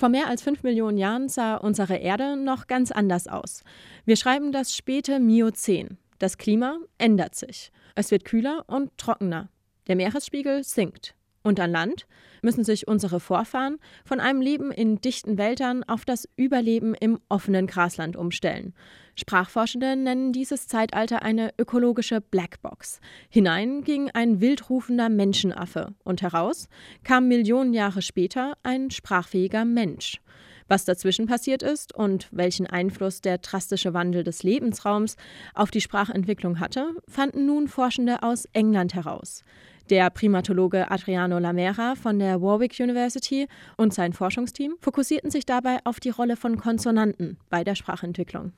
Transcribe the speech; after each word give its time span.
Vor 0.00 0.08
mehr 0.08 0.28
als 0.28 0.40
fünf 0.40 0.62
Millionen 0.62 0.96
Jahren 0.96 1.28
sah 1.28 1.56
unsere 1.56 1.96
Erde 1.96 2.34
noch 2.34 2.68
ganz 2.68 2.90
anders 2.90 3.28
aus. 3.28 3.62
Wir 4.06 4.16
schreiben 4.16 4.50
das 4.50 4.74
späte 4.74 5.20
Miozän. 5.20 5.98
Das 6.18 6.38
Klima 6.38 6.78
ändert 6.96 7.34
sich. 7.34 7.70
Es 7.96 8.10
wird 8.10 8.24
kühler 8.24 8.64
und 8.66 8.96
trockener. 8.96 9.50
Der 9.88 9.96
Meeresspiegel 9.96 10.64
sinkt. 10.64 11.14
Und 11.42 11.58
an 11.58 11.70
Land 11.70 12.06
müssen 12.42 12.64
sich 12.64 12.86
unsere 12.86 13.20
Vorfahren 13.20 13.78
von 14.04 14.20
einem 14.20 14.40
Leben 14.40 14.70
in 14.70 15.00
dichten 15.00 15.38
Wäldern 15.38 15.84
auf 15.84 16.04
das 16.04 16.28
Überleben 16.36 16.94
im 16.94 17.18
offenen 17.28 17.66
Grasland 17.66 18.16
umstellen. 18.16 18.74
Sprachforschende 19.16 19.96
nennen 19.96 20.32
dieses 20.32 20.66
Zeitalter 20.66 21.22
eine 21.22 21.52
ökologische 21.58 22.20
Blackbox. 22.20 23.00
Hinein 23.28 23.82
ging 23.84 24.10
ein 24.12 24.40
wildrufender 24.40 25.08
Menschenaffe 25.08 25.94
und 26.04 26.22
heraus 26.22 26.68
kam 27.04 27.28
Millionen 27.28 27.74
Jahre 27.74 28.02
später 28.02 28.54
ein 28.62 28.90
sprachfähiger 28.90 29.64
Mensch. 29.64 30.20
Was 30.68 30.84
dazwischen 30.84 31.26
passiert 31.26 31.64
ist 31.64 31.92
und 31.92 32.28
welchen 32.30 32.66
Einfluss 32.68 33.20
der 33.20 33.38
drastische 33.38 33.92
Wandel 33.92 34.22
des 34.22 34.44
Lebensraums 34.44 35.16
auf 35.52 35.72
die 35.72 35.80
Sprachentwicklung 35.80 36.60
hatte, 36.60 36.94
fanden 37.08 37.44
nun 37.46 37.66
Forschende 37.66 38.22
aus 38.22 38.44
England 38.52 38.94
heraus. 38.94 39.42
Der 39.90 40.08
Primatologe 40.08 40.88
Adriano 40.88 41.40
Lamera 41.40 41.96
von 41.96 42.20
der 42.20 42.40
Warwick 42.40 42.78
University 42.78 43.48
und 43.76 43.92
sein 43.92 44.12
Forschungsteam 44.12 44.76
fokussierten 44.80 45.32
sich 45.32 45.44
dabei 45.46 45.78
auf 45.82 45.98
die 45.98 46.10
Rolle 46.10 46.36
von 46.36 46.58
Konsonanten 46.58 47.38
bei 47.48 47.64
der 47.64 47.74
Sprachentwicklung. 47.74 48.52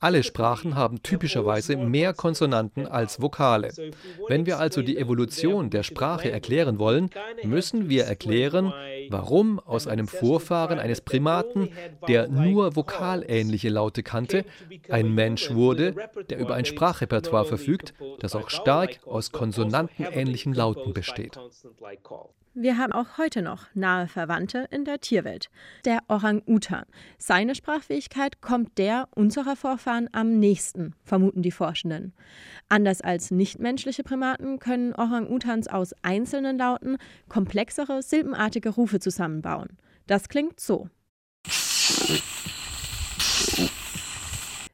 Alle 0.00 0.22
Sprachen 0.22 0.74
haben 0.74 1.02
typischerweise 1.02 1.76
mehr 1.76 2.14
Konsonanten 2.14 2.86
als 2.86 3.20
Vokale. 3.20 3.72
Wenn 4.26 4.46
wir 4.46 4.58
also 4.58 4.80
die 4.80 4.96
Evolution 4.96 5.68
der 5.68 5.82
Sprache 5.82 6.30
erklären 6.30 6.78
wollen, 6.78 7.10
müssen 7.44 7.90
wir 7.90 8.04
erklären, 8.04 8.72
warum 9.10 9.58
aus 9.58 9.86
einem 9.86 10.08
Vorfahren 10.08 10.78
eines 10.78 11.02
Primaten, 11.02 11.68
der 12.08 12.28
nur 12.28 12.74
vokalähnliche 12.74 13.68
Laute 13.68 14.02
kannte, 14.02 14.46
ein 14.88 15.14
Mensch 15.14 15.50
wurde, 15.50 15.94
der 16.30 16.38
über 16.38 16.54
ein 16.54 16.64
Sprachrepertoire 16.64 17.44
verfügt, 17.44 17.92
das 18.20 18.34
auch 18.34 18.48
stark 18.48 19.00
aus 19.04 19.30
Konsonanten 19.30 19.89
ähnlichen 19.98 20.54
Lauten 20.54 20.92
besteht. 20.92 21.38
Wir 22.52 22.78
haben 22.78 22.92
auch 22.92 23.16
heute 23.16 23.42
noch 23.42 23.66
nahe 23.74 24.08
Verwandte 24.08 24.66
in 24.72 24.84
der 24.84 25.00
Tierwelt. 25.00 25.50
Der 25.84 26.00
Orang-Utan. 26.08 26.84
Seine 27.16 27.54
Sprachfähigkeit 27.54 28.40
kommt 28.40 28.76
der 28.76 29.08
unserer 29.14 29.54
Vorfahren 29.54 30.08
am 30.12 30.40
nächsten, 30.40 30.94
vermuten 31.04 31.42
die 31.42 31.52
Forschenden. 31.52 32.12
Anders 32.68 33.02
als 33.02 33.30
nichtmenschliche 33.30 34.02
Primaten 34.02 34.58
können 34.58 34.94
Orang-Utans 34.94 35.68
aus 35.68 35.94
einzelnen 36.02 36.58
Lauten 36.58 36.96
komplexere, 37.28 38.02
silbenartige 38.02 38.70
Rufe 38.70 38.98
zusammenbauen. 38.98 39.78
Das 40.08 40.28
klingt 40.28 40.58
so. 40.58 40.88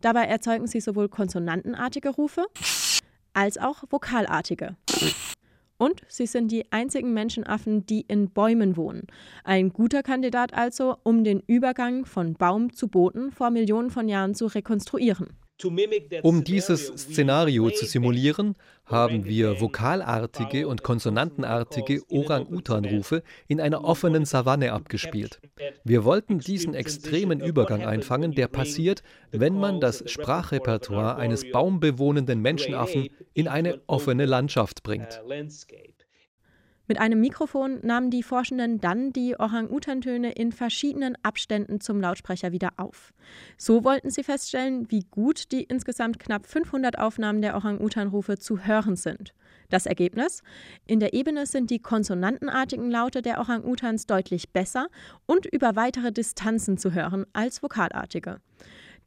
Dabei 0.00 0.24
erzeugen 0.24 0.66
sie 0.66 0.80
sowohl 0.80 1.08
konsonantenartige 1.08 2.08
Rufe 2.10 2.46
als 3.34 3.58
auch 3.58 3.84
vokalartige. 3.90 4.76
Und 5.78 6.02
sie 6.08 6.26
sind 6.26 6.50
die 6.50 6.70
einzigen 6.72 7.14
Menschenaffen, 7.14 7.86
die 7.86 8.00
in 8.00 8.30
Bäumen 8.30 8.76
wohnen. 8.76 9.06
Ein 9.44 9.72
guter 9.72 10.02
Kandidat 10.02 10.52
also, 10.52 10.96
um 11.04 11.22
den 11.22 11.40
Übergang 11.46 12.04
von 12.04 12.34
Baum 12.34 12.72
zu 12.72 12.88
Boden 12.88 13.30
vor 13.30 13.50
Millionen 13.50 13.90
von 13.90 14.08
Jahren 14.08 14.34
zu 14.34 14.46
rekonstruieren. 14.46 15.28
Um 16.22 16.44
dieses 16.44 16.86
Szenario 16.86 17.70
zu 17.70 17.84
simulieren, 17.84 18.54
haben 18.86 19.24
wir 19.24 19.60
vokalartige 19.60 20.68
und 20.68 20.82
konsonantenartige 20.82 22.02
Orang-Utan-Rufe 22.08 23.22
in 23.48 23.60
einer 23.60 23.82
offenen 23.84 24.24
Savanne 24.24 24.72
abgespielt. 24.72 25.40
Wir 25.84 26.04
wollten 26.04 26.38
diesen 26.38 26.74
extremen 26.74 27.40
Übergang 27.40 27.84
einfangen, 27.84 28.32
der 28.32 28.46
passiert, 28.46 29.02
wenn 29.32 29.58
man 29.58 29.80
das 29.80 30.04
Sprachrepertoire 30.06 31.16
eines 31.16 31.50
baumbewohnenden 31.50 32.40
Menschenaffen 32.40 33.08
in 33.34 33.48
eine 33.48 33.80
offene 33.88 34.26
Landschaft 34.26 34.82
bringt. 34.84 35.20
Mit 36.88 36.98
einem 36.98 37.20
Mikrofon 37.20 37.80
nahmen 37.82 38.10
die 38.10 38.22
Forschenden 38.22 38.80
dann 38.80 39.12
die 39.12 39.38
Orang-Utan-Töne 39.38 40.32
in 40.32 40.52
verschiedenen 40.52 41.18
Abständen 41.22 41.82
zum 41.82 42.00
Lautsprecher 42.00 42.50
wieder 42.50 42.70
auf. 42.78 43.12
So 43.58 43.84
wollten 43.84 44.10
sie 44.10 44.24
feststellen, 44.24 44.90
wie 44.90 45.04
gut 45.10 45.52
die 45.52 45.64
insgesamt 45.64 46.18
knapp 46.18 46.46
500 46.46 46.98
Aufnahmen 46.98 47.42
der 47.42 47.56
Orang-Utan-Rufe 47.56 48.38
zu 48.38 48.64
hören 48.64 48.96
sind. 48.96 49.34
Das 49.68 49.84
Ergebnis? 49.84 50.42
In 50.86 50.98
der 50.98 51.12
Ebene 51.12 51.44
sind 51.44 51.68
die 51.68 51.78
konsonantenartigen 51.78 52.90
Laute 52.90 53.20
der 53.20 53.38
Orang-Utans 53.38 54.06
deutlich 54.06 54.50
besser 54.54 54.88
und 55.26 55.44
über 55.44 55.76
weitere 55.76 56.10
Distanzen 56.10 56.78
zu 56.78 56.94
hören 56.94 57.26
als 57.34 57.62
vokalartige. 57.62 58.40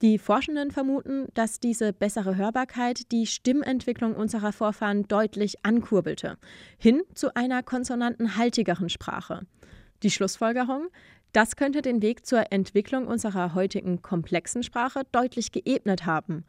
Die 0.02 0.18
Forschenden 0.18 0.72
vermuten, 0.72 1.28
dass 1.36 1.60
diese 1.60 1.94
bessere 1.94 2.36
Hörbarkeit 2.36 3.12
die 3.12 3.28
Stimmentwicklung 3.28 4.16
unserer 4.16 4.52
Vorfahren 4.52 5.08
deutlich 5.08 5.64
ankurbelte, 5.64 6.40
hin 6.80 7.04
zu 7.14 7.36
einer 7.36 7.62
konsonantenhaltigeren 7.62 8.90
Sprache. 8.90 9.46
Die 10.02 10.10
Schlussfolgerung? 10.10 10.88
Das 11.34 11.56
könnte 11.56 11.84
den 11.84 12.02
Weg 12.02 12.26
zur 12.26 12.52
Entwicklung 12.52 13.06
unserer 13.06 13.54
heutigen 13.54 14.02
komplexen 14.02 14.64
Sprache 14.64 15.04
deutlich 15.12 15.52
geebnet 15.52 16.08
haben. 16.08 16.46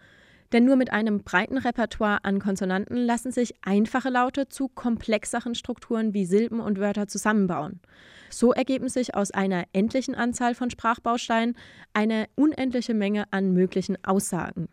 Denn 0.53 0.65
nur 0.65 0.77
mit 0.77 0.93
einem 0.93 1.23
breiten 1.23 1.57
Repertoire 1.57 2.25
an 2.25 2.39
Konsonanten 2.39 2.97
lassen 2.97 3.33
sich 3.33 3.55
einfache 3.63 4.11
Laute 4.11 4.49
zu 4.49 4.69
komplexeren 4.69 5.55
Strukturen 5.55 6.13
wie 6.13 6.27
Silben 6.27 6.61
und 6.61 6.79
Wörter 6.79 7.09
zusammenbauen. 7.09 7.81
So 8.29 8.53
ergeben 8.53 8.89
sich 8.89 9.15
aus 9.15 9.31
einer 9.31 9.65
endlichen 9.73 10.15
Anzahl 10.15 10.55
von 10.55 10.71
Sprachbausteinen 10.71 11.57
eine 11.93 12.27
unendliche 12.35 12.95
Menge 12.95 13.25
an 13.31 13.53
möglichen 13.53 13.97
Aussagen. 14.05 14.69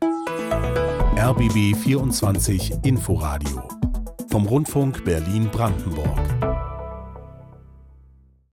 RBB 1.18 1.76
24 1.76 2.74
Inforadio 2.84 3.68
vom 4.30 4.46
Rundfunk 4.46 5.04
Berlin-Brandenburg. 5.04 6.49